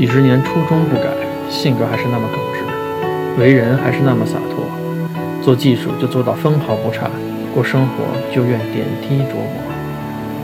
[0.00, 1.10] 几十年初衷不改，
[1.50, 4.64] 性格还是那么耿直，为人还是那么洒脱。
[5.42, 7.10] 做技术就做到分毫不差，
[7.52, 8.04] 过生活
[8.34, 9.62] 就愿点滴琢磨。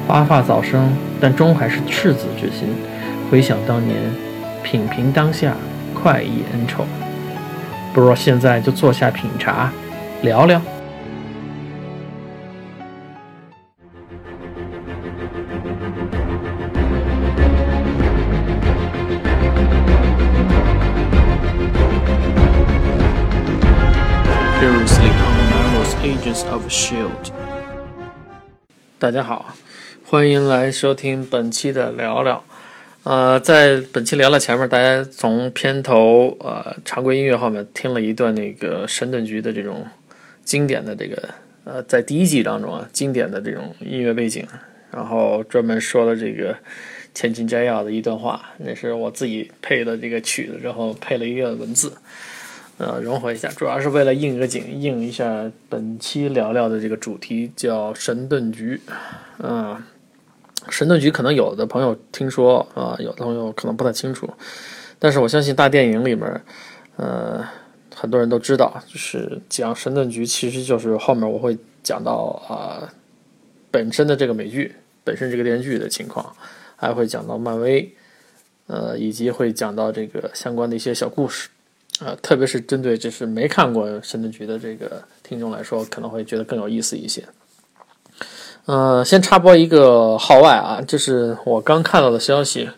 [0.07, 2.69] 发发早生，但终还是赤子之心。
[3.31, 3.97] 回想当年，
[4.63, 5.55] 品评当下，
[5.95, 6.85] 快意恩仇。
[7.95, 9.73] 不如现在就坐下品茶，
[10.21, 10.61] 聊聊。
[29.07, 29.55] 大家好，
[30.05, 32.43] 欢迎来收听本期的聊聊。
[33.05, 39.87] 呃，在本期聊聊前面，大家从片头呃常规音乐后面听了一段那个神盾局的这种
[40.43, 41.29] 经典的这个
[41.63, 44.45] 呃在第一季当中啊经典的这种音乐背景，
[44.91, 46.57] 然后专门说了这个
[47.15, 51.93] 千金摘要的一段话，那是我自己配的这个曲子，然后配了一个文字。
[52.79, 58.79] 呃，融合一下，主要是为了应一个景，应一下本期聊聊的这个主题，叫神盾局。
[59.39, 59.83] 嗯，
[60.69, 64.29] 神盾局可能有的朋友听说啊，有的朋友可能不太清楚，
[64.99, 66.43] 但是我相信大电影里面，
[66.97, 67.43] 呃，
[67.95, 72.93] 很多人都知道，就是讲神盾局，其实就是后面我会讲到啊，
[73.71, 76.31] 本身的这个美剧，本身这个电视剧的情况，
[76.77, 77.91] 还会讲到漫威，
[78.67, 81.49] 呃，以及会讲到这个相关的一些小故事。
[82.01, 87.25] 呃，特别是针对就是没看过《神盾局》的这个听众来说，可能会觉得更有意思一些。
[88.67, 92.69] 呃，先插播一个号外啊，这是我刚看到的消息。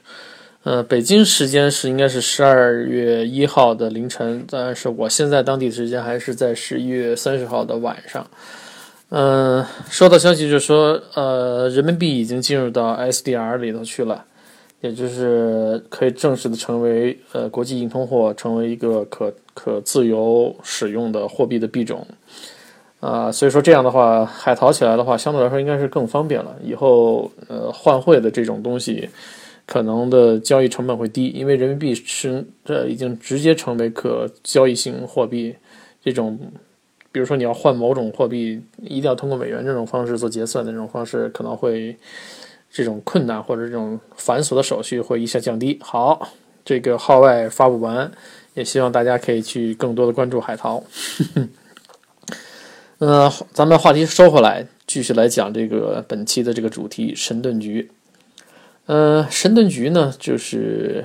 [0.62, 8.27] 呃，北京时间是应该是十二月一号的凌晨，但是我现在当地时间还是在十一月三十号的晚上。
[9.08, 14.24] 嗯，收到消息就说，呃，人民币已经进入到 SDR 里头去了。
[14.81, 22.07] 也就是可以正式的成为呃国际硬通货，成为一个可可自由使用的货币的币种，
[23.01, 26.57] 啊，所以说这样的话，海淘起来的话，相对来说应该是更方便了。
[26.63, 29.08] 以后呃换汇的这种东西，
[29.67, 35.57] 可能的交易成本会低，因为人民币是这已经直接成为可交易性货币。
[36.05, 36.39] 这种
[37.11, 41.97] 比如说你要换某种货币，一定要通过美元这种方式做结算的这种方式，可能会。
[42.78, 45.77] 这种困难或者这种繁琐的手续会一下降低。
[45.83, 46.28] 好，
[46.64, 48.08] 这个号外发布完，
[48.55, 50.84] 也希望大家可以去更多的关注海淘。
[52.98, 57.90] 呃，咱们话题收回来，继续来讲这个本期的这个主题——神盾局。
[58.86, 61.05] 呃，神盾局呢，就是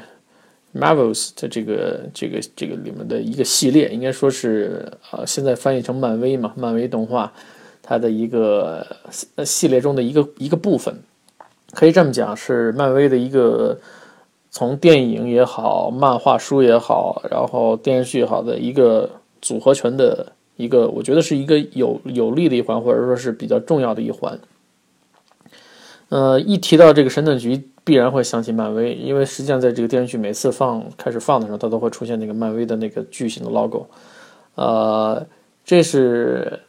[0.75, 7.33] Marvels 的这个这个这个里面的一个系列，应该说是呃，现在翻译成漫威嘛，漫威动画
[7.81, 8.85] 它的一个
[9.43, 10.95] 系列中的一个一个部分。
[11.73, 13.77] 可以这么讲，是漫威的一个
[14.51, 19.09] 从电影也好、漫画书也好，然后电视剧也好的一个
[19.41, 24.39] 组合拳的一个，我觉得是一个有有利的一环，或者说是比较重要的一环。
[26.09, 33.87] 呃，一提到这个神盾局，必然会想起漫威，因为实际上在这个电视剧每次放开始放的时候，它都会出现那个漫威的那个巨型的 logo。
[34.55, 35.25] 呃，
[35.65, 36.59] 这是。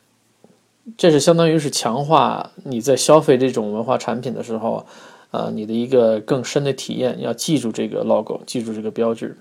[0.99, 4.85] 这是相当于是强化你在消费这种文化产品的时候，
[5.31, 7.21] 呃，你的一个更深的体验。
[7.21, 9.37] 要记住这个 logo，记住这个标志。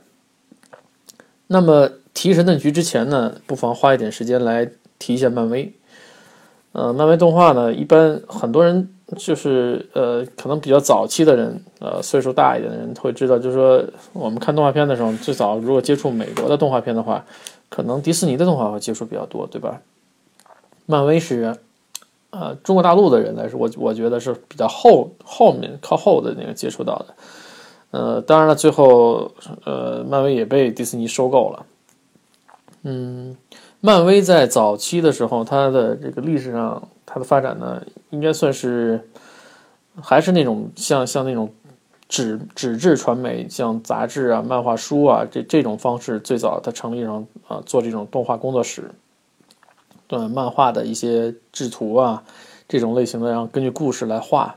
[1.48, 5.74] 那么提神盾局之前呢，不妨花一点时间来提一下漫威。
[6.72, 13.84] 呃，漫威动画呢，一般很多人就是呃，可能比较早期的人，呃，岁数大一点的人会知道，就是说
[14.14, 17.24] 我们看动画片的时候，最早如果接触美国的动画片的话，
[17.70, 19.81] 可能迪士尼的动画会接触比较多，对吧？
[20.86, 21.56] 漫威是，
[22.32, 27.16] 呃，中国大陆的人来说，我我觉得是比较后后面靠后的那个接触到的，
[27.92, 29.32] 呃，当然了，最后
[29.66, 31.66] 呃，漫威也被迪士尼收购了。
[32.84, 33.38] 嗯，
[33.80, 39.00] 漫威在早期的时候，它的这个历史上，它的发展呢，应该算是
[40.02, 41.50] 还是那种像像那种
[42.10, 48.92] 纸纸质传媒，像杂志啊、漫画书啊这这种方式，最早它成立上啊做这种动画工作室。
[50.10, 52.24] 呃，漫画的一些制图啊，
[52.68, 54.56] 这种类型的，然后根据故事来画。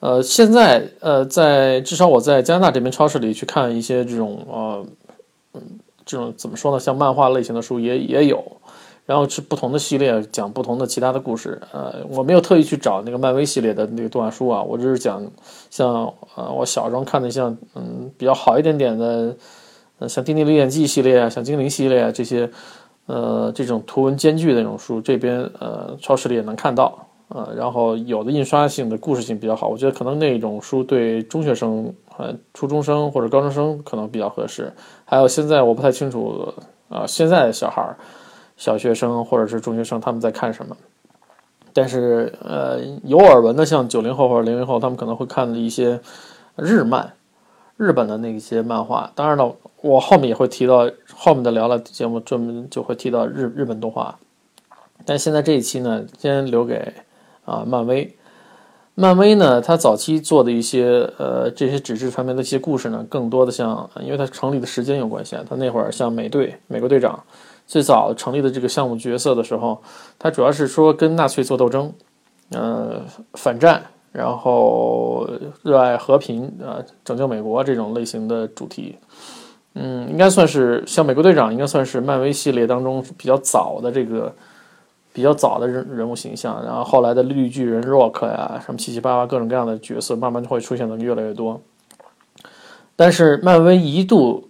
[0.00, 4.86] 呃，现在呃，在至少我在加拿大这边超市里去看一些这种呃，
[5.52, 5.60] 嗯，
[6.06, 8.42] 这种怎么说呢，像漫画类型的书也也有，
[9.04, 11.60] 然后是不同的系列讲不同的其他的故事。
[11.70, 15.22] 呃，我没有特意去找那个漫威系列的那个动画书啊，我只是讲
[15.68, 19.36] 像呃，我小时候看的像嗯比较好一点点的，
[19.98, 22.50] 呃，像《丁丁历险记》系列啊，像《精灵》系列啊这些。
[23.10, 27.06] 呃，这种图文兼具的那种书，这边呃超市里也能看到。
[27.32, 34.72] 呃，然后有的印刷性的故事性比较好，我觉得可能那种书对中学生、呃初中生或者高中生可能比较合适。
[35.04, 36.52] 还有现在我不太清楚，
[36.88, 37.96] 啊、现在的小孩儿、
[38.56, 40.76] 小学生或者是中学生他们在看什么。
[41.72, 46.00] 但是呃，有耳闻的，像九零后或者零零后，他们可能会看的一些
[46.56, 47.12] 日漫，
[47.80, 49.10] 日本的那些漫画。
[49.14, 50.86] 当然了，我后面也会提到，
[51.16, 54.18] 后面的聊了节目专门就会提到日日本动画。
[55.06, 56.92] 但现在这一期呢，先留给
[57.46, 58.14] 啊漫威。
[58.94, 67.18] 漫威呢，它早期做的一些呃这些纸质传媒的一些故事呢，更多的像，因为它成立的时间有关系啊，它那会儿像美队、美国队长
[67.66, 69.80] 最早成立的这个项目角色的时候，
[70.18, 71.90] 它主要是说跟纳粹做斗争，
[72.50, 73.00] 呃
[73.32, 75.28] 反战，然后
[75.62, 78.96] 热爱和平，呃拯救美国这种类型的主题。
[79.74, 84.34] 嗯，应该算是像美国队长，应该算是漫威系列当中比较早的这个
[85.12, 86.60] 比较早的人人物形象。
[86.64, 91.60] 然后后来的绿巨人 Rock 呀，什么七七八八各种各样的角色，慢慢就会出现的越来越多。
[92.96, 94.48] 但是漫威一度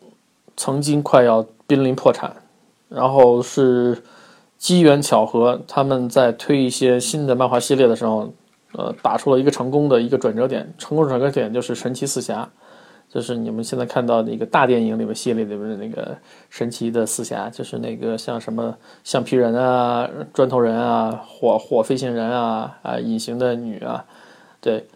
[0.57, 2.35] 曾经快要濒临破产，
[2.89, 4.03] 然后是
[4.57, 8.33] 机缘巧合，他们在推一些新的漫画系列的时候，
[8.73, 10.73] 呃，打出了一个成功的一个转折点。
[10.79, 12.49] 成功转折点就是神奇四侠。
[13.13, 16.17] 就是你们现在看到的一个大电影里面系列里面的那个
[16.49, 18.73] 神奇的四侠，就是那个像什么
[19.03, 24.05] 橡皮人啊、砖头人啊、火火飞行人啊、啊隐形的女啊，
[24.61, 24.87] 对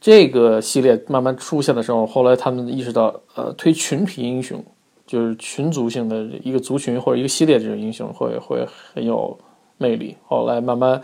[0.00, 4.64] 这个系列慢慢出现的时候，后来他们意识到，呃，推群体英雄，
[5.04, 8.64] 就是群族性的一个族群或者一个系列这种英雄会会
[8.94, 9.36] 很有
[9.76, 10.16] 魅力。
[10.28, 11.02] 后来慢慢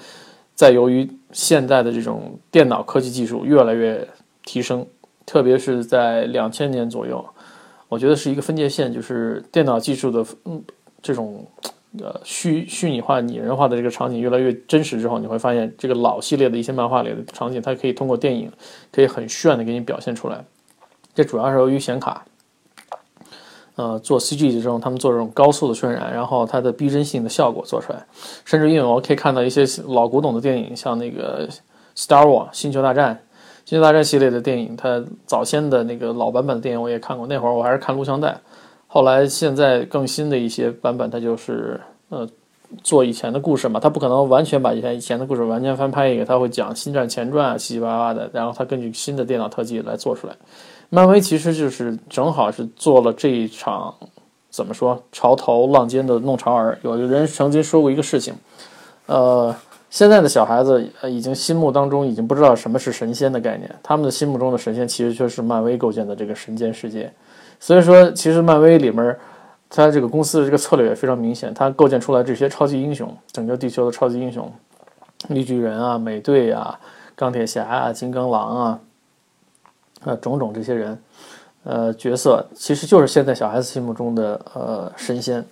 [0.54, 4.06] 再由于现在的这种电脑科技技术越来越
[4.44, 4.86] 提升。
[5.24, 7.24] 特别是在两千年左右，
[7.88, 10.60] 我觉得是一个分界线，就是电脑技术的嗯
[11.00, 11.46] 这种
[12.00, 18.50] 呃虚虚拟化、拟人化的这个场景越来越真实之后，你会发现这个老系列的一些漫画里的场景，它可以通过电影
[18.90, 20.44] 可以很炫的给你表现出来。
[21.14, 22.24] 这主要是由于显卡，
[23.76, 28.06] 呃，做 CG 的这种他们做这种高速的渲染，然后它的逼真性的效果做出来，
[28.44, 31.48] 甚至因为我可以看到一些老古董的电影，像那个
[31.96, 33.18] Star Wars 星球大战。
[33.64, 38.36] 星球大战系列的电影，它早先的那个老版本的电影我也看过，那会儿我还是看录像带。
[38.88, 42.28] 后来现在更新的一些版本，它就是呃
[42.82, 50.34] 做以前的故事嘛，它不可能完全把以前以前的故事完全翻拍一个，它会讲《星战前传》啊，七七八八的，然后它根据新的电脑特技来做出来。
[50.94, 53.94] 漫威其实就是正好是做了这一场
[54.50, 56.78] 怎么说潮头浪尖的弄潮儿。
[56.82, 58.34] 有人曾经说过一个事情，
[59.06, 59.54] 呃。
[59.88, 67.12] 现在的小孩子，已经心目当中已经不知道什么是神仙的概念，他们的心目中的神仙其实就是漫威构建的这个神间世界。
[67.60, 69.14] 所以说，其实漫威里面，
[69.68, 74.50] 它这个公司的这个策略也非常明显，它构建出来这些超级英雄，拯救地球的超级英雄，
[75.28, 76.80] 绿巨人啊、美队啊、
[77.14, 78.80] 钢铁侠啊、金刚狼啊，
[80.04, 81.02] 呃，种种这些人，
[81.64, 85.44] 呃，角色其实就是现在小孩子心目中的呃神仙。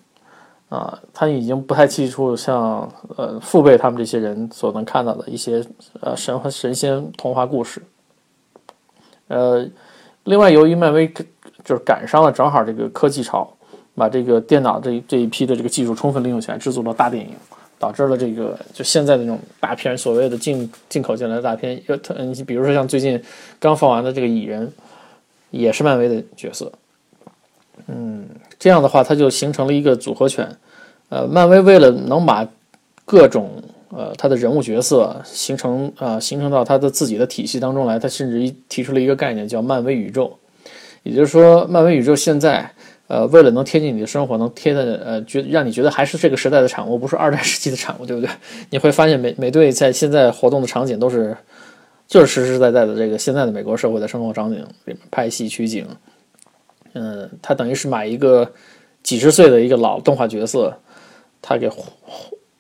[0.71, 5.67] 啊，他已经不太记住像呃父辈他们这些人所能看到的一些
[6.01, 7.83] 呃神和神仙童话故事。
[9.27, 9.67] 呃，
[10.23, 11.09] 另外由于漫威
[11.65, 13.53] 就是赶上了正好这个科技潮，
[13.97, 17.35] 把这个电脑这这一批的这个技术充分利用起来，制作了大电影，
[17.81, 23.21] 导致了这个就现在的这种大片，所谓的进进口进来的大片，特嗯，比如说像最近
[23.59, 24.71] 刚放完的这个蚁人，
[25.51, 26.71] 也是漫威的角色。
[27.87, 28.29] 嗯，
[28.59, 30.47] 这样的话，它就形成了一个组合拳。
[31.09, 32.47] 呃，漫威为了能把
[33.07, 33.51] 各种
[33.89, 40.39] 呃他的人物角色形成啊形成到他的自己的体系当中来，他甚至提出了一个概念叫漫威宇宙。
[41.03, 42.71] 也就是说，漫威宇宙现在
[43.11, 48.31] 呃为了能贴近你的生活，能贴的呃觉让你觉得还是这个时代的产物，不是二战时期的产物，对不对？
[48.71, 51.37] 你会发现美美队在现在活动的场景都是
[52.07, 54.65] 就是实实在在的这个现在的美国社会的生活场景
[55.11, 55.85] 拍戏取景。
[56.93, 58.53] 嗯，他等于是买一个
[59.03, 60.73] 几十岁的一个老动画角色，
[61.43, 61.85] 他给活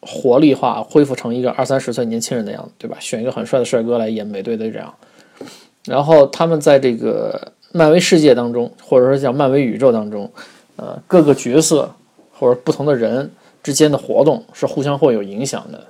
[0.01, 2.97] 活力化，恢复成一个二三十岁年轻人的样子，对吧？
[3.01, 4.93] 选一个很帅的帅哥来演美队的这样，
[5.85, 10.31] 然后他们在这个漫威世界当中，或者说叫漫威宇宙当中，
[10.77, 11.95] 呃，各个角色
[12.33, 13.31] 或者不同的人
[13.63, 15.87] 之间的活动是互相会有影响的。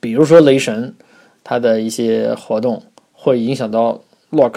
[0.00, 0.94] 比如说雷神，
[1.42, 4.00] 他的一些活动会影响到
[4.30, 4.54] Lock。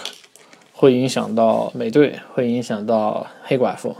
[0.79, 3.95] 会影响到美队，会影响到黑寡妇，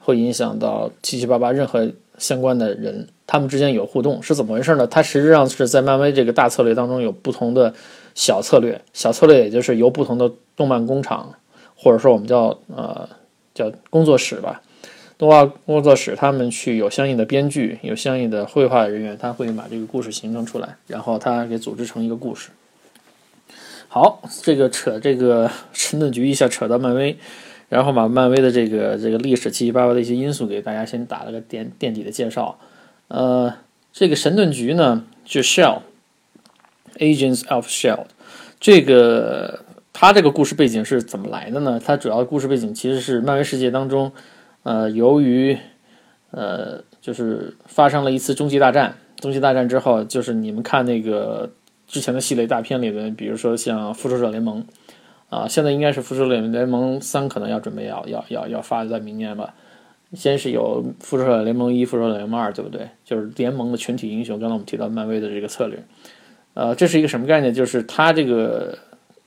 [0.00, 1.88] 会影响到七七八八任何
[2.18, 4.84] 相关的人，他们之间有互动是怎么回事呢？
[4.84, 7.72] 它实际上是在漫威这个大策略当中有不同的
[8.16, 11.32] 小策略，小策略也就是由不同的动漫工厂，
[11.80, 13.08] 或者说我们叫呃
[13.54, 14.60] 叫工作室吧，
[15.16, 22.50] 动画工作室他们去有相应的编剧，有相应的绘画人员，他会把这个故事形成出来，然后他给组织成一个故事。
[23.88, 27.16] 好，这个扯这个神盾局一下扯到漫威，
[27.68, 32.58] 然后把漫威的这个这个历史七七八八的一些因素给大家先打了个垫垫底的介绍。
[33.08, 33.54] 呃，
[33.92, 35.80] 这个神盾局呢，就 Shell
[36.98, 38.04] Agents of Shell，
[38.60, 39.64] 这个
[40.00, 41.80] 它这个故事背景是怎么来的呢？
[41.84, 44.12] 它主要的故事背景其实是漫威世界当中，
[44.62, 45.58] 呃，由于
[46.30, 51.50] 呃就是发生了一次终极大战，终极大战之后，就是你们看那个。
[51.88, 54.62] 之前的系列大片里的，比如说像《复仇者联盟》，
[55.34, 59.54] 啊，现在应该是《复仇者联盟三》，可能要准备要要要要发在明年吧。
[60.12, 62.86] 先是有《复仇者联盟一》《复仇者联盟二》，对不对？
[63.06, 64.38] 就是联盟的群体英雄。
[64.38, 65.82] 刚才我们提到漫威的这个策略，
[66.52, 67.54] 呃，这是一个什么概念？
[67.54, 68.76] 就是它这个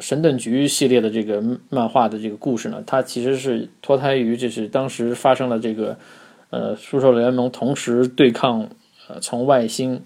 [0.01, 5.97] 神盾局系列的这个漫画的这个故事呢，它其实是脱胎于就是当时发生了这个
[6.49, 8.67] 呃复仇联盟同时对抗
[9.07, 10.01] 呃从外星。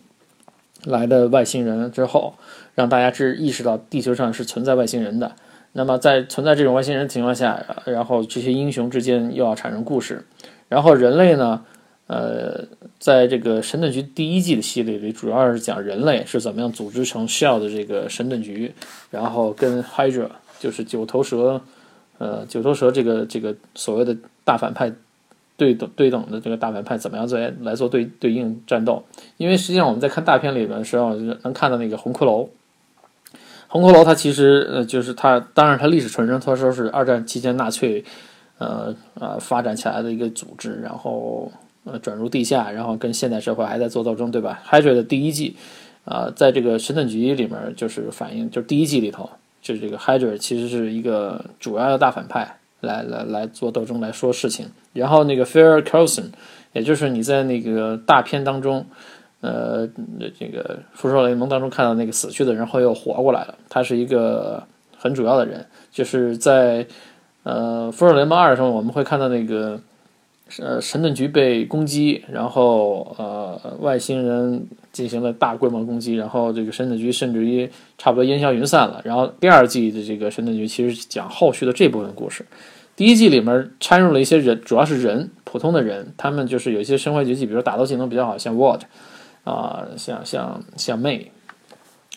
[0.83, 2.35] 来的外星人之后，
[2.75, 5.31] 让大家知意识到地球上是存在外星人的。
[5.71, 10.23] 那么在存在这种外星人的情况下，然后这些英雄之间又要产生故事。
[10.69, 11.65] 然后人类呢，
[12.07, 12.63] 呃，
[12.99, 18.73] 在这个神盾局第一季的系列里，主要是讲人类是怎么样组织成 Shell 的这个神盾局，
[19.09, 21.61] 然后跟 Hydra 就是九头蛇，
[22.17, 24.91] 呃，九头蛇这个这个所谓的大反派。
[25.57, 29.01] 对等对等的这个大反派怎么样来来做对对应战斗？
[29.37, 32.49] 因为实际上我们在看大片里的时候，能看到那个红骷髅。
[33.69, 38.03] 红骷髅它其实呃就是它，当然它历史传承，它说是二战期间纳粹
[38.57, 41.49] 呃呃发展起来的一个组织，然后
[41.85, 45.55] 呃转入地下，然后跟现代社会还在做斗争，对吧？Hydra 的第一季
[46.03, 49.29] 啊，在这个神盾局里面就是反映，就是第一季里头，
[49.61, 52.57] 就是这个 Hydra 其实是一个主要的大反派。
[52.81, 56.25] 来来来做斗争来说事情，然后那个 Fair Coulson，
[56.73, 58.85] 也就是你在那个大片当中，
[59.41, 59.89] 呃，
[60.37, 64.61] 这个复仇者联盟当中看到那个死去的人后又活过来了，他是一个
[64.95, 66.85] 很主要的人，就是在
[67.41, 69.79] 呃复仇者联盟二上我们会看到那个
[70.59, 82.45] 呃神盾局被攻击，然后呃外星人进行了大规模攻击，然后这个神盾局甚至于差不多烟消云散了，然后第二季的这个神盾局其实讲后续的这部分故事。
[82.95, 88.81] 第一季里面掺入了一些人，主要是人，普通的人，他们就是有一些身怀绝技，比如打斗技能比较好，像 Ward，
[89.43, 91.25] 啊，像像像 May，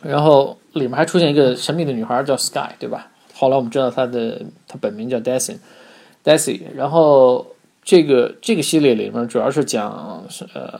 [0.02, 3.08] 然后里面还出现一个神秘的女孩叫 Sky，对吧？
[3.34, 7.44] 后来我们知道她的她本名叫 Daisy，Daisy，然后
[7.88, 10.78] 这个这个系列里面主要是讲呃，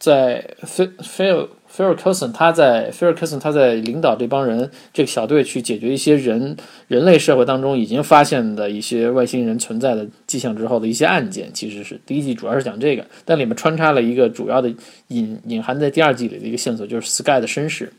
[0.00, 1.46] 在菲菲尔。
[1.72, 6.54] 菲尔科森他在菲尔科森他在领导这帮人这个小队去解决一些人
[6.86, 14.70] 人类社会当中已经发现的一些外星人存在的迹象之后的一些案件，其实是第一季主要是讲这个，但里面穿插了一个主要的
[15.08, 17.90] 隐隐含在第二季里的一个线索，就是 Sky 的身世，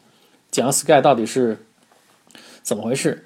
[0.51, 1.57] 讲 Sky 到底是
[2.61, 3.25] 怎么回事。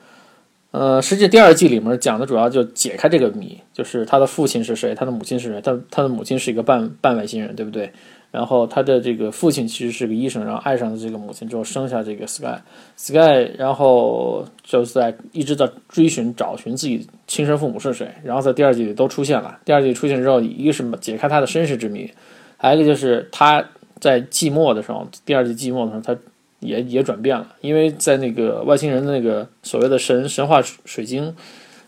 [0.78, 7.92] 呃，实际第二季里面讲的主要就解开这个谜，就是他的父亲是谁，他的母亲是谁，他他的母亲是一个半半外星人，对不对？
[8.30, 19.58] 然后他的这个父亲其实是个医生，然后爱上了这个母亲之后生下这个 Sky，Sky，然后就是在一直在追寻找寻自己亲生父母是谁，然后在第二季里都出现了。
[19.66, 22.08] 第二季出现之后，一个是解开他的身世之谜，
[22.56, 23.66] 还有一个就是他
[24.00, 26.16] 在季末的时候，第二季季末的时候，他
[26.60, 31.34] 也也转变了，因为在那个外星人的那个所谓的神神话水晶，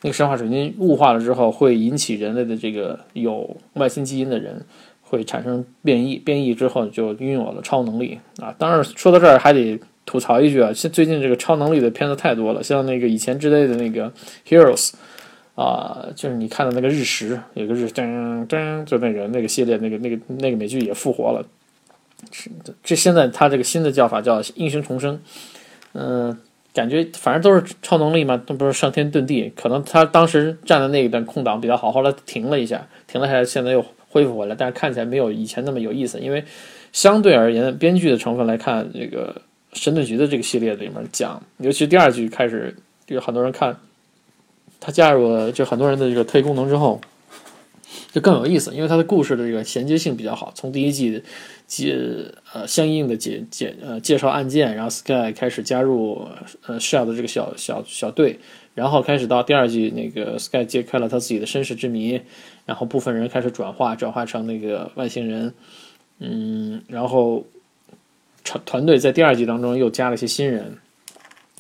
[0.01, 4.61] 那个神话水晶雾化了之后，会引起人类的这个有外星基因的人。
[5.01, 8.53] 会产生变异，变异之后就拥有了超能力啊！
[8.59, 14.13] 当然说到这儿还得吐槽一句啊，现最近这个超能力的片子太多了，像那个以前之类的那个
[14.47, 14.91] Heroes
[15.55, 21.43] 啊，就是你看的那个日食，有个日噔噔，就那个那个系列那个那个那个美剧也复活了。
[22.31, 22.49] 是
[22.83, 25.19] 这现在它这个新的叫法叫英雄重生，
[25.93, 26.37] 嗯，
[26.73, 33.85] 感觉反正都是超能力嘛，都不是上天遁地，可能他当时站的那一段空档比较好，后来停了一下，停了下来，现在又。
[34.11, 36.43] 恢复回来，但是看起来没有以前那么有意思，因为
[36.91, 39.39] 相对而言，编剧的成分来看，这个
[39.79, 43.77] 《神盾局》的这个系列里面讲，尤其第二季开始，有很多人看，
[44.79, 46.99] 他加入了就很多人的这个特异功能之后，
[48.11, 50.51] 就更有意思，因为他的故事的这个衔接性比较好。
[50.55, 51.23] 从第一季
[51.67, 51.95] 介
[52.53, 56.27] 呃相应的介介呃介绍案件，然后 Sky 开始加入
[56.65, 58.39] 呃 Shell 的这个小小小队。
[58.75, 62.21] 然后开始到第二季，那个 Sky 揭开了他自己的身世之谜，
[62.65, 65.53] 然后部分人开始转化，转化成那个外星人，
[66.19, 67.45] 嗯，然后
[68.45, 70.77] 团团队在第二季当中又加了一些新人，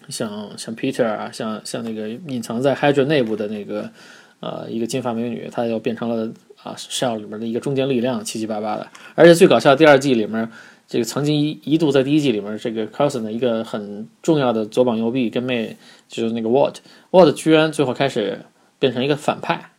[0.07, 3.91] 像像 Peter 啊，像像那个隐藏在 Hydra 内部的那个
[4.39, 6.31] 呃一个金发美女，她又变成了
[6.63, 8.87] 啊 Shell 里面的一个中坚力量，七七八八的。
[9.15, 10.49] 而且最搞笑，第二季里面
[10.87, 15.77] 这个曾经一一度在第一季里面，这个 Carson 的一个很重要的左膀右臂跟妹
[16.07, 18.39] 就是那个 Walt，Walt 居然最后开始
[18.79, 19.71] 变成一个反派，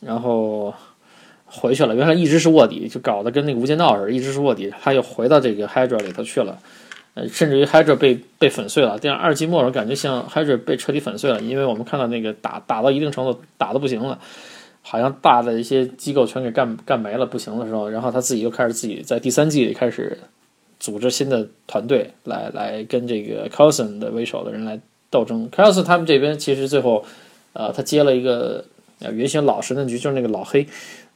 [0.00, 0.72] 然后
[1.44, 1.94] 回去了。
[1.94, 6.58] 原来一直是卧底，就搞得跟那个无间道似的，一直是卧底，他又回到这个 Hydra 里头去了。
[7.14, 8.98] 呃，甚至于 Hydra 被被粉碎了。
[8.98, 14.18] 第二季末，我感觉像 Hydra 被彻底粉碎了，因为我们看到那个打打到一定程度，打的不行了，
[14.82, 20.18] 好像大的一些机构全给干干没了，不行的时候，然后他自己又开始自己在第三季里开始
[20.80, 25.48] 组织新的团队来来跟这个 Carlson 的为首的人来斗争。
[25.52, 27.04] Carlson 他们这边其实最后，
[27.52, 28.64] 呃，他接了一个
[28.98, 30.66] 呃原先老神盾局就是那个老黑。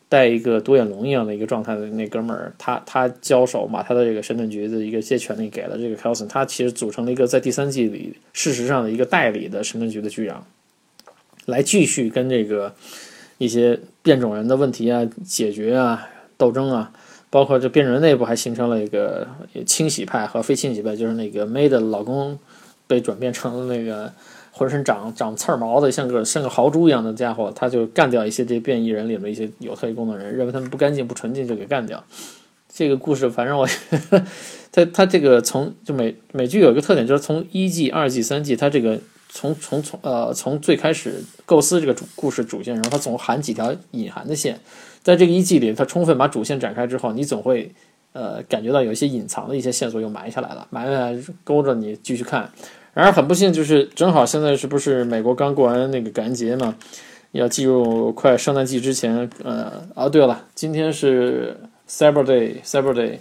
[0.09, 10.47] 带一个独眼龙一样的一个状态的那哥们儿，他他交手把他的这个神盾局的一个接权力给了这个 c a l s o n 他其实组成了一个在第三季里事实上的一个代理的神盾局的局长，
[11.45, 12.75] 来继续跟这个
[13.37, 16.91] 一些变种人的问题啊解决啊斗争啊，
[17.29, 19.29] 包括这变种人内部还形成了一个
[19.67, 22.39] 清洗派和非清洗派，就是那个 May 的老公
[22.87, 24.13] 被转变成了那个。
[24.59, 32.03] 浑身长长刺儿毛的，像个像个豪猪一样的家伙，他就干掉一些这变异人里的一些有特异功能人，认为他们不干净不纯净就给干掉。
[32.69, 33.67] 这个故事反正我，
[34.73, 38.99] 他他这个从就美美剧有一个特点，就是从一季、二季、三季，他这个
[39.29, 44.59] 从从从呃从最开始构思这个主故事主线，然后他总含几条隐含的线，
[45.03, 47.73] 在这个一季里，他充分把主线展开之后，你总会
[48.13, 52.51] 呃感觉到有一些隐藏的一些线索又埋下来了，埋下来勾着你继续看。
[52.99, 56.75] 然而很不幸，就是正好现在是不是美国刚过完那个感恩节嘛，
[57.31, 61.57] 要进入快圣诞季之前，呃，哦对了，今天是
[61.89, 63.19] Cyber Day，Cyber Day，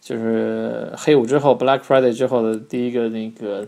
[0.00, 3.66] 就是黑五之后 Black Friday 之后的第一个那个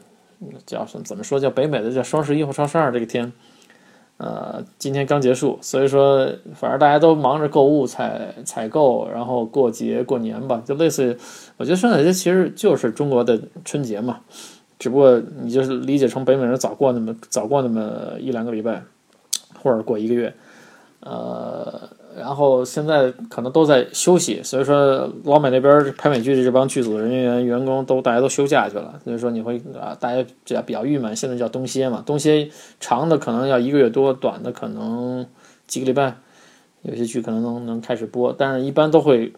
[0.65, 1.03] 叫什么？
[1.05, 3.33] 怎么说叫北美的叫双十一或双十二这个天，
[4.19, 6.25] 呃，今天刚结束，所以说
[6.55, 11.19] 反正大家都忙着购物、采采购，然后过节过年吧，就类似，
[11.57, 14.21] 我觉得圣诞节其实就是中国的春节嘛。
[14.79, 18.83] 只不过你就是理解成北美人早过那么早过那么一两个礼拜，
[19.61, 20.33] 或者过一个月，
[21.01, 31.17] 呃，然后现在可能都在休息，所以说老美那边拍美剧的这帮剧组人员员工都大家都休假去了，所以说你会啊，大家比较比较郁闷。
[31.17, 35.27] 现在叫冬歇嘛，冬歇长的可能要一个月多，短的可能
[35.67, 36.17] 几个礼拜，
[36.83, 39.33] 有些剧可能能能开始播，但是一般都会。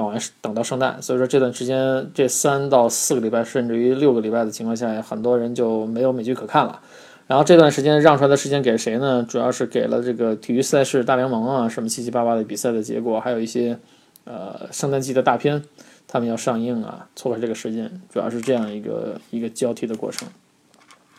[0.00, 6.80] 等完等到圣诞，所以说这段时间这三到四个礼拜，甚至于六个礼拜的情况下，很多人就没有美剧可看了。
[7.26, 9.22] 然后这段时间让出来的时间给谁呢？
[9.28, 13.78] 主要是给了这个体育赛事、大联盟啊，什么七七八八的比赛的结果，还有一些
[14.24, 15.62] 呃圣诞季的大片，
[16.08, 20.26] 他们要上映啊，错过这个时间，主要是这样一个一个交替的过程。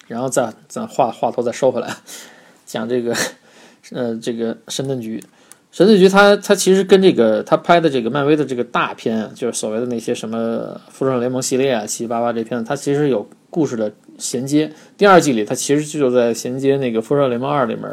[0.08, 1.96] 然后再咱话话头再收回来，
[2.66, 3.16] 讲这个
[3.94, 5.24] 呃这个神盾局。
[5.72, 14.70] 神盾局，他他其实跟这个他拍的这个漫威的这个大片，就是所谓的那些什么复仇者联盟系列啊，七七八八这片子，它其实有故事的衔接。
[14.98, 17.86] 第二季里，它其实就在衔接那个复仇者联盟二里面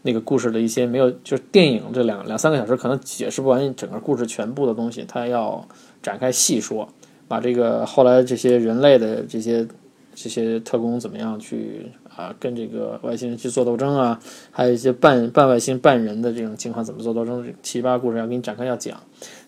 [0.00, 5.62] 那个故事的一些没有，就是电影这两两三个小时可能解释不完整个故事全部的东西，它要
[6.02, 6.88] 展开细说，
[7.28, 9.68] 把这个后来这些人类的这些
[10.14, 11.92] 这些特工怎么样去。
[12.16, 14.18] 啊，跟这个外星人去做斗争啊，
[14.50, 18.98] 还有一些半半外星半人的这种情况怎么做斗争，七八故事要给你展开要讲。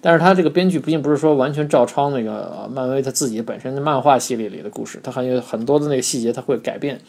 [0.02, 7.00] 但是他这个编剧并不是说完全照抄那个漫威他自己本身的漫画系列里的故事，他还有很多的那个细节他会改变。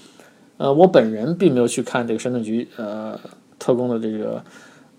[0.56, 3.20] 呃，我本人并没有去看这个神盾局呃
[3.60, 4.42] 特工的这个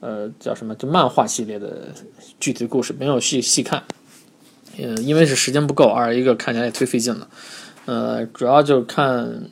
[0.01, 1.89] 呃叫什么就漫画系列的
[2.39, 3.83] 具体故事，没有细细看。
[4.77, 7.29] 呃，因为是时间不够，二一个看起来也忒费劲了。
[7.87, 9.45] 呃，主要就是看。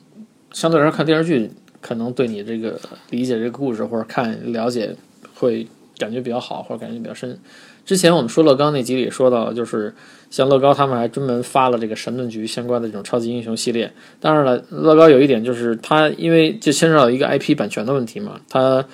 [0.51, 1.49] 相对来说，看电视剧
[1.81, 4.95] 可能对你这个理解这个故事或者看了解
[5.35, 7.37] 会感觉比较好，或者感觉比较深。
[7.85, 9.91] 之前我们说乐高那集里说到，就是
[10.29, 13.91] 像乐高他们还专门发了这个神盾局相关的这种超级英雄系列。
[14.19, 18.85] 当然了，乐高有一点就是它因为就牵涉到一个 IP 版权的问题嘛，它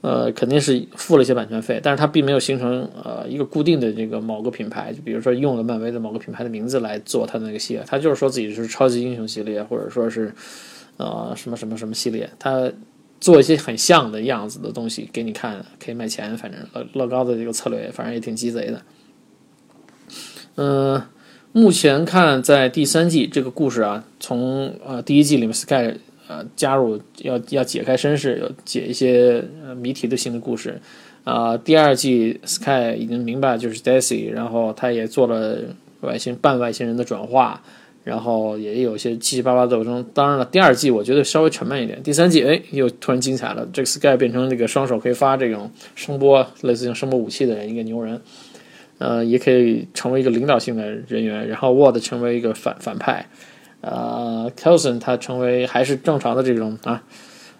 [0.00, 10.32] 呃肯定是付了一些版权费，但是它并没有形成呃一个固定的这个某个品牌，就比如说用了漫威的某个品牌的名字来做它的那个系列，它就是说自己是超级英雄系列，或者说是。
[11.00, 12.70] 呃，什么什么什么系列，他
[13.20, 16.36] 做一些很像的样子的东西给你看，可以卖钱。
[16.36, 18.82] 反正乐乐高的这个策略，反正也挺鸡贼的。
[20.56, 21.02] 嗯，
[21.52, 25.96] 目前看在第三季这个故事啊，从呃第一季里面 Sky
[26.28, 29.42] 呃加入要要解开身世，要解一些
[29.78, 30.78] 谜题的新的故事
[31.24, 31.56] 啊。
[31.56, 35.60] 第二季 Sky 已经明白就是 Daisy，然后他也做了
[36.02, 37.62] 外星半外星人的转化。
[38.02, 40.04] 然后也有一些七七八八斗争。
[40.14, 43.66] 当然了，第二季我觉得稍微沉闷一点，第三季哎又突然精彩了。
[43.72, 48.20] 这个 Sky 变成这个双手可以发这种声波，类似像声波武器的人，一个牛人。
[48.98, 51.48] 呃，也可以成为一个领导性的人员。
[51.48, 53.26] 然后 Ward 成为一个反反派，
[53.80, 57.02] 呃 k e l s o n 他成为还是正常的这种啊，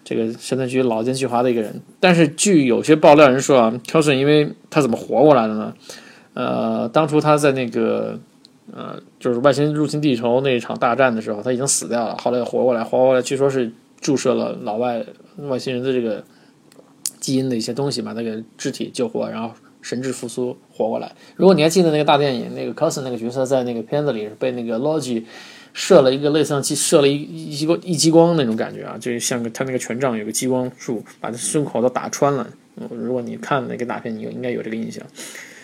[0.03, 1.81] 这个神盾局老奸巨猾的一个人。
[1.99, 5.73] 但是据有些爆料人说啊 k e l s o n 因为他怎么活过来的呢？
[6.33, 8.19] 呃，当初他在那个。
[8.73, 15.05] 呃，就是外星入侵地球那一场大战的时候，他已经死掉了，后来活过来，活过来，据说是注射了老外
[15.49, 16.23] 外星人的这个
[17.19, 21.11] 基因的一些东西，把那个肢体救活，然后神智复苏，活过来。
[21.35, 25.23] 如果你还记得那个大电影，那个 c o s i n 那个角色在那个片子里是被那个 Logi
[25.73, 32.47] 射了一个类似像射了一一激光一激光那种感觉啊，就像个他那个权杖有个激光束，把他胸口都打穿了。
[32.89, 35.05] 如果你看那个大片，你应该有这个印象。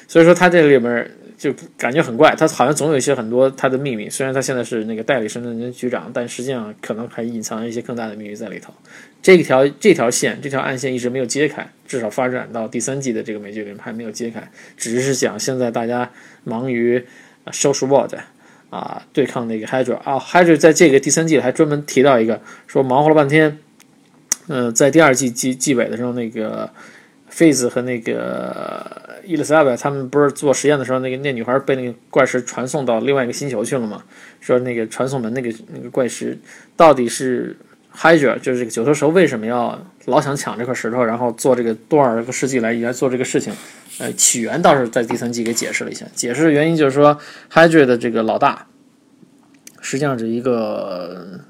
[0.10, 1.10] 所以说他这里面。
[1.38, 4.10] 就感觉很怪，他好像总有一些很多他的秘密。
[4.10, 8.74] 虽然他现在是那个代理神盾局局长，但实际上可能还隐藏一些更大的秘密在里头。
[9.22, 14.50] 这条这条线，这条暗线一直没有揭开，至少发展到第三季的这个美剧里面还没有揭开。
[14.78, 16.10] 只是讲现在大家
[16.44, 17.06] 忙于
[17.52, 18.14] social world
[18.70, 23.60] 啊，对抗那个 Hydra 啊，Hydra 在这个第三季还专门提到一个，说忙活了半天，
[24.48, 26.70] 嗯，在第二季季季尾的时候，那个
[27.38, 29.06] Face 和那个。
[29.28, 34.02] 伊丽莎白他们不是做实验的时候，那个那女孩被那个怪石传送到另外一个星球去了吗？
[34.40, 36.38] 说那个传送门那个那个怪石
[36.78, 37.54] 到底是
[37.94, 43.52] Hydra，就是这个九头蛇为什么要老想抢这块石头，然后做这个多少个世纪来来做这个事情？
[44.00, 47.20] 呃，起源倒是在第三季给解释了一下，解释的原因就是说
[47.52, 48.68] Hydra 的这个老大
[49.82, 51.42] 实际上是一个，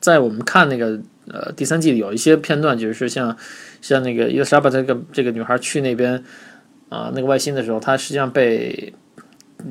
[0.00, 3.34] 在我们看那个呃第三季里有一些片段，就是像
[3.82, 6.24] 像那个伊丽莎白这个这个女孩去那边。
[6.88, 8.92] 啊，那个外星的时候，她实际上被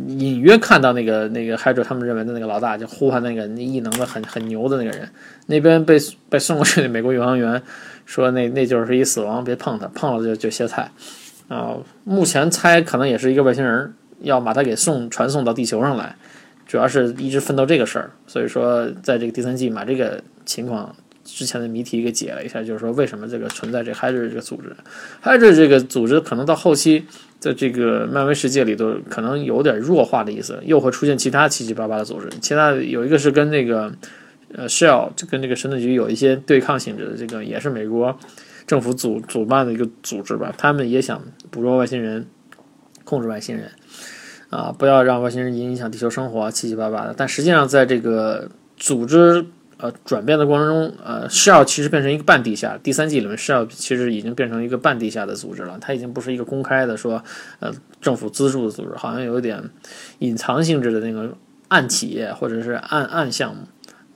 [0.08, 5.08] 隐约看到那个那个 Hydra 他们认为的那个老大，就呼唤那个异能的很很牛的那个人。
[5.46, 6.00] 那边被
[6.32, 7.62] 被送过去的美国宇航员
[8.08, 10.90] 说，那那就是一死亡，别碰他，碰了就就歇菜。
[11.48, 16.16] 啊，目前猜可能也是一个外星人要把他给送传送到地球上来，
[16.66, 18.10] 主要是一直奋斗这个事儿。
[18.26, 20.96] 所以说，在这个第三季把这个情况。
[21.34, 24.76] 之前的谜题给解了一下，就是说为什么这个存在这 Hydra 这个组织
[25.24, 27.06] ，Hydra 这个组织可能到后期
[27.40, 32.30] 在这个漫威世界里头可能有点弱化的意思，又会出现其他七七八八的组织。
[32.42, 33.92] 其他有一个是跟那个
[34.54, 38.16] 呃 Shell 就跟这个神盾局有一些对抗性质的，这个也是美国
[38.68, 42.28] 政府组主办的一个组织吧，他们也想捕捉外星人，
[43.04, 43.72] 控制外星人
[44.50, 47.14] 啊，不要让外星人影响地球生活，七七八八的。
[47.18, 49.46] 但实际上在这个组织。
[49.82, 52.78] 呃，转变的过程中，呃，Shell 其实变成一个半地下。
[52.84, 55.78] 第三季里面，Shell 其实已经变成一个半地下的组织了。
[55.82, 57.24] 它已经不是一个公开的说，
[57.60, 59.62] 呃，政府资助的组织，好像有一点
[60.20, 61.36] 隐藏性质的那个
[61.70, 63.62] 暗企业或者是暗暗项目，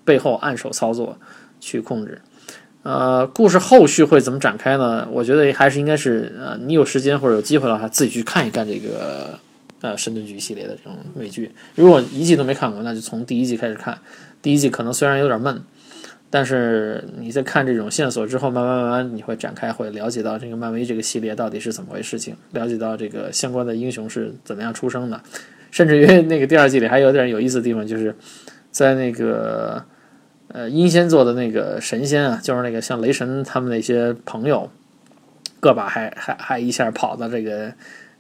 [0.04, 1.18] 背后暗手操作
[1.60, 2.22] 去控制。
[2.84, 5.08] 呃，故事后续会怎么展开呢？
[5.12, 9.40] 我觉得还是应该是，呃，你有时间或者有机会的话，自己去看一看这个
[9.86, 11.52] 呃神盾局系列的这种美剧。
[11.76, 13.98] 如果一季都没看过，那就从第一季开始看。
[14.42, 15.62] 第一季可能虽然有点闷，
[16.30, 25.20] 但是你在看这种线索之后，慢慢慢慢你会展开，会了解到这个漫威这个系列到底是怎么回事情，了解到这个相关的英雄是怎么样出生的，
[25.72, 28.16] 甚至于 那个第二季里还有点有意思的地方，就是
[28.70, 29.84] 在那个
[30.50, 34.70] 呃阴仙座的那个神仙啊，就是那个像雷神他们那些朋友，
[35.60, 37.74] 个把还还还一下跑到这个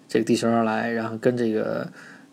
[0.08, 1.88] 这个地球上来，然后跟这个。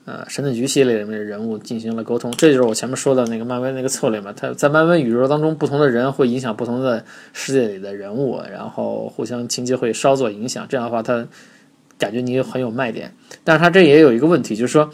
[0.04, 4.32] 呃，神盾局系列里面的人物进行了沟通，这就是我前面说的那个漫威那个策略嘛。
[4.32, 10.66] 他在漫威宇宙当中，不同的人会影响不同的世界里的人物，然后互相情节会稍作影响。
[10.68, 11.24] 这样的话，他
[11.98, 13.14] 感觉你很有卖点。
[13.44, 14.90] 但是他这也有一个问题，就是说，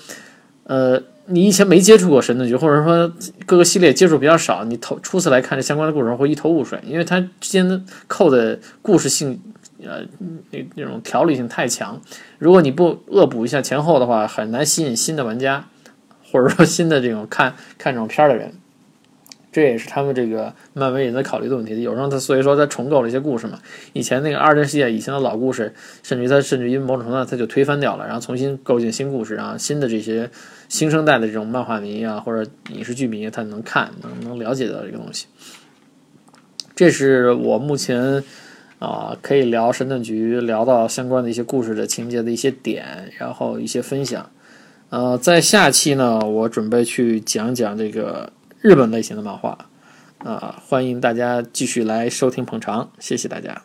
[0.65, 3.11] 呃，你以前没接触过神盾局，或者说
[3.47, 9.41] 各个系列接触比较少，你头初次来看这相关的故事会一头雾水，因为它之间的扣的故事性。
[9.83, 10.05] 呃，
[10.51, 12.01] 那那种条理性太强，
[12.39, 15.69] 如果你不恶补一下前后的话，很难吸引新的玩家，
[16.33, 18.53] 或者说新的这种看看这种片儿的人。
[19.51, 21.81] 这也是他们这个漫威也在考虑的问题。
[21.81, 23.59] 有时候他所以说他重构了一些故事嘛，
[23.95, 30.31] 以前那个二战系列以前的老故事，甚至于他甚至于某种程度上他就推翻掉了，然后重新构建新故事，然后新的这些
[30.69, 35.27] 新生代的这种漫画迷啊或者影视剧迷他能看能能了解到这个东西。
[36.77, 38.23] 这是我目前。
[38.79, 44.31] 啊，可以聊神盾局，聊到相关的一些故事的情节的一些点，然后一些分享。
[44.91, 49.59] 呃，在下期呢，我准备去讲讲这个日本类型的漫画。
[50.19, 53.63] 啊，欢迎大家继续来收听捧场，谢谢大家。